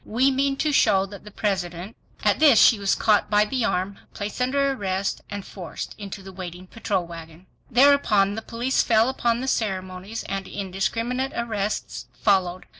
We 0.03 0.31
mean 0.31 0.57
to 0.57 0.71
show 0.71 1.05
that 1.05 1.25
the 1.25 1.29
President...." 1.29 1.95
She 2.55 2.79
was 2.79 2.95
caught 2.95 3.29
by 3.29 3.45
the 3.45 3.63
arm, 3.65 3.99
placed 4.15 4.41
under 4.41 4.71
arrest, 4.71 5.21
and 5.29 5.45
forced 5.45 5.93
into 5.95 6.23
the 6.23 6.31
waiting 6.31 6.65
patrol 6.65 7.05
wagon. 7.05 7.45
Thereupon 7.69 8.33
the 8.33 8.41
police 8.41 8.81
fell 8.81 9.09
upon 9.09 9.41
the 9.41 9.47
ceremonies, 9.47 10.23
and 10.23 10.47
indiscriminate 10.47 11.33
arrests 11.35 12.07
followed. 12.19 12.65